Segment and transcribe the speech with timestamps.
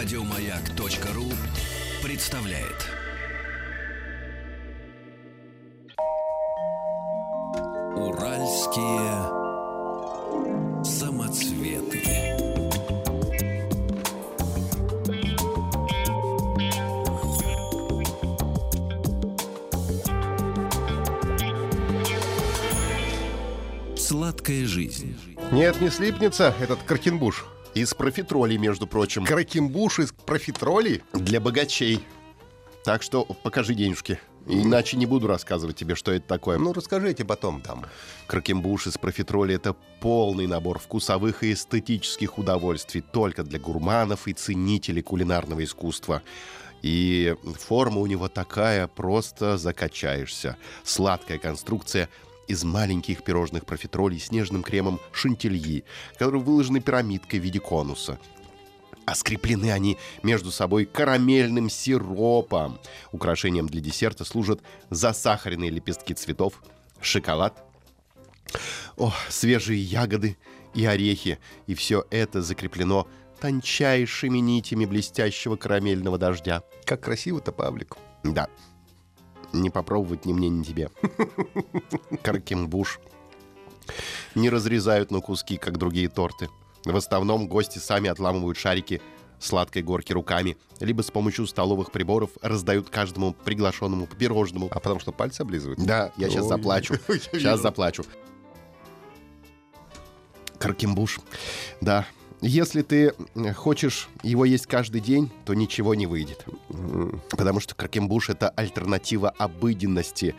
[0.00, 1.26] Радиомаяк.ру
[2.02, 2.88] представляет.
[7.94, 9.28] Уральские
[10.82, 12.00] самоцветы.
[23.98, 25.14] Сладкая жизнь.
[25.52, 27.44] Нет, не слипнется этот Каркинбуш.
[27.74, 29.24] Из профитроли, между прочим.
[29.24, 31.02] Каракимбуш из профитроли?
[31.12, 32.04] Для богачей.
[32.84, 34.18] Так что покажи денежки.
[34.46, 36.58] Иначе не буду рассказывать тебе, что это такое.
[36.58, 37.84] Ну, расскажите потом там.
[38.26, 45.02] Кракембуш из профитроли— это полный набор вкусовых и эстетических удовольствий только для гурманов и ценителей
[45.02, 46.22] кулинарного искусства.
[46.82, 50.56] И форма у него такая, просто закачаешься.
[50.82, 52.08] Сладкая конструкция
[52.50, 55.84] из маленьких пирожных профитролей с нежным кремом шантильи,
[56.18, 58.18] которые выложены пирамидкой в виде конуса.
[59.06, 62.80] А скреплены они между собой карамельным сиропом.
[63.12, 66.62] Украшением для десерта служат засахаренные лепестки цветов,
[67.00, 67.64] шоколад,
[68.96, 70.36] о, свежие ягоды
[70.74, 71.38] и орехи.
[71.68, 73.06] И все это закреплено
[73.40, 76.62] тончайшими нитями блестящего карамельного дождя.
[76.84, 77.96] Как красиво-то, Павлик.
[78.24, 78.48] Да.
[79.52, 80.90] Не попробовать ни мне, ни тебе.
[82.22, 83.00] Каркембуш.
[84.34, 86.48] Не разрезают на куски, как другие торты.
[86.84, 89.02] В основном гости сами отламывают шарики
[89.38, 94.68] сладкой горки руками, либо с помощью столовых приборов раздают каждому приглашенному по пирожному.
[94.70, 95.80] А потому что пальцы облизывают?
[95.80, 96.94] Да, я сейчас заплачу.
[97.08, 98.04] Сейчас заплачу.
[100.58, 101.20] Каркембуш.
[101.80, 102.06] Да.
[102.42, 103.12] Если ты
[103.54, 106.46] хочешь его есть каждый день, то ничего не выйдет.
[107.30, 110.34] Потому что каркембуш— это альтернатива обыденности.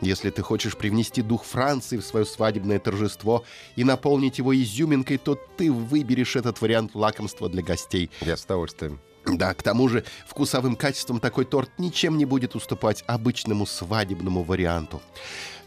[0.00, 5.34] Если ты хочешь привнести дух Франции в свое свадебное торжество и наполнить его изюминкой, то
[5.56, 8.10] ты выберешь этот вариант лакомства для гостей.
[8.20, 9.00] Я с удовольствием.
[9.26, 15.00] Да, к тому же вкусовым качеством такой торт ничем не будет уступать обычному свадебному варианту.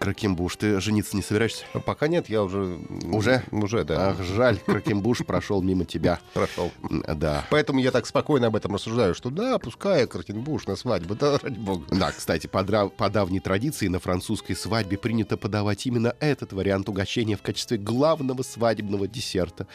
[0.00, 1.66] Кракембуш, ты жениться не собираешься?
[1.74, 2.78] А Пока нет, я уже...
[3.12, 3.42] Уже?
[3.50, 4.10] Уже, да.
[4.10, 6.20] Ах, жаль, Кракембуш прошел мимо тебя.
[6.32, 6.72] Прошел.
[6.90, 7.44] Да.
[7.50, 11.58] Поэтому я так спокойно об этом рассуждаю, что да, пускай Каркинбуш на свадьбу, да, ради
[11.58, 11.84] бога.
[11.90, 16.88] Да, кстати, по, дра- по давней традиции на французской свадьбе принято подавать именно этот вариант
[16.88, 19.66] угощения в качестве главного свадебного десерта.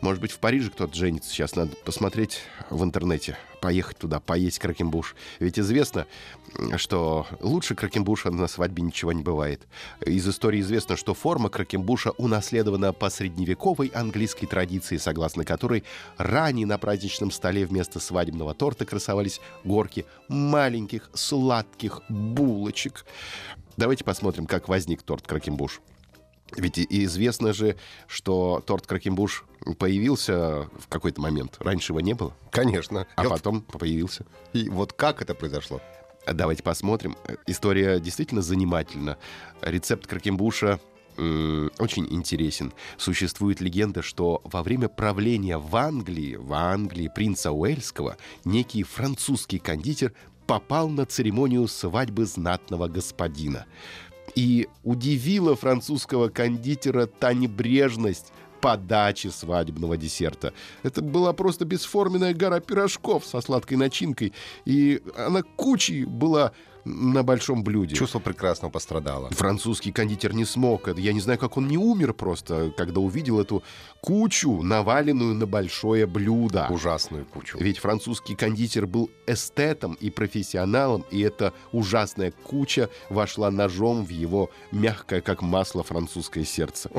[0.00, 1.30] Может быть, в Париже кто-то женится.
[1.30, 3.38] Сейчас надо посмотреть в интернете.
[3.62, 5.16] Поехать туда, поесть кракембуш.
[5.38, 6.06] Ведь известно,
[6.76, 9.66] что лучше кракембуша на свадьбе ничего не бывает.
[10.04, 15.84] Из истории известно, что форма кракембуша унаследована по средневековой английской традиции, согласно которой
[16.18, 23.06] ранее на праздничном столе вместо свадебного торта красовались горки маленьких сладких булочек.
[23.78, 25.80] Давайте посмотрим, как возник торт кракембуш.
[26.56, 29.44] Ведь и- известно же, что торт кракембуш
[29.78, 31.56] появился в какой-то момент.
[31.58, 33.06] Раньше его не было, Конечно.
[33.16, 34.24] а вот- потом появился.
[34.52, 35.80] И вот как это произошло?
[36.26, 37.16] Давайте посмотрим.
[37.46, 39.18] История действительно занимательна.
[39.62, 40.80] Рецепт кракембуша
[41.16, 42.72] м, очень интересен.
[42.96, 50.12] Существует легенда, что во время правления в Англии, в Англии принца Уэльского, некий французский кондитер
[50.48, 53.66] попал на церемонию свадьбы знатного господина.
[54.34, 60.54] И удивила французского кондитера та небрежность подачи свадебного десерта.
[60.82, 64.32] Это была просто бесформенная гора пирожков со сладкой начинкой,
[64.64, 66.52] и она кучей была
[66.84, 67.94] на большом блюде.
[67.94, 69.30] Чувство прекрасного пострадало.
[69.30, 70.96] Французский кондитер не смог.
[70.98, 73.62] Я не знаю, как он не умер просто, когда увидел эту
[74.00, 76.66] кучу, наваленную на большое блюдо.
[76.70, 77.58] Ужасную кучу.
[77.58, 84.50] Ведь французский кондитер был эстетом и профессионалом, и эта ужасная куча вошла ножом в его
[84.70, 86.90] мягкое, как масло, французское сердце.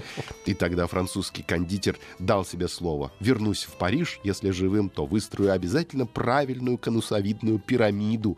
[0.45, 3.11] И тогда французский кондитер дал себе слово.
[3.19, 8.37] «Вернусь в Париж, если живым, то выстрою обязательно правильную конусовидную пирамиду».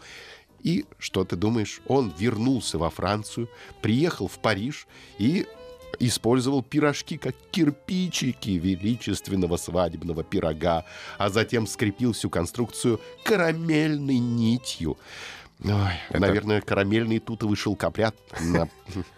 [0.63, 1.81] И что ты думаешь?
[1.87, 3.49] Он вернулся во Францию,
[3.81, 4.87] приехал в Париж
[5.17, 5.45] и
[5.99, 10.85] использовал пирожки как кирпичики величественного свадебного пирога,
[11.17, 14.97] а затем скрепил всю конструкцию карамельной нитью.
[15.63, 15.71] Ой,
[16.09, 18.15] Это- Наверное, карамельный тутовый шелкопряд.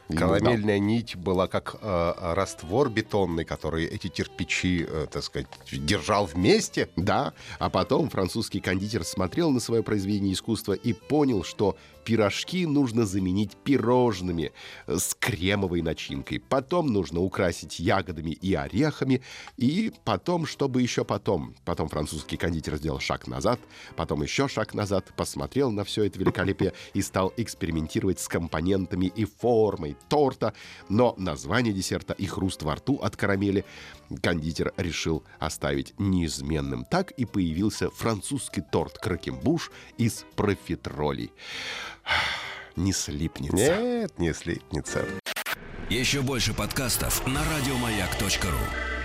[0.09, 6.25] На- Карамельная нить была как э, раствор бетонный, который эти кирпичи, э, так сказать, держал
[6.25, 6.89] вместе.
[6.95, 13.05] Да, а потом французский кондитер смотрел на свое произведение искусства и понял, что пирожки нужно
[13.05, 14.51] заменить пирожными
[14.87, 16.39] э, с кремовой начинкой.
[16.39, 19.21] Потом нужно украсить ягодами и орехами.
[19.57, 21.53] И потом, чтобы еще потом.
[21.65, 23.59] Потом французский кондитер сделал шаг назад,
[23.95, 29.25] потом еще шаг назад, посмотрел на все это великолепие и стал экспериментировать с компонентами и
[29.25, 30.53] формой торта,
[30.87, 33.65] но название десерта и хруст во рту от карамели
[34.21, 36.85] кондитер решил оставить неизменным.
[36.85, 41.31] Так и появился французский торт кракембуш из профитролей.
[42.75, 43.57] Не слипнется.
[43.57, 45.05] Нет, не слипнется.
[45.89, 48.98] Еще больше подкастов на радиомаяк.ру.